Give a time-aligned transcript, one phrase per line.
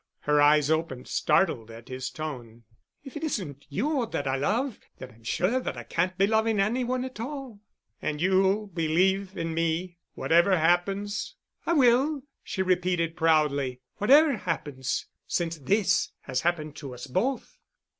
[0.21, 2.63] Her eyes opened, startled at his tone.
[3.03, 6.59] "If it isn't you that I love, then I'm sure that I can't be loving
[6.59, 7.61] any one at all."
[8.01, 11.35] "And you'll believe in me—whatever happens?"
[11.67, 13.81] "I will——" she repeated proudly.
[13.97, 17.59] "Whatever happens—since this has happened to us both."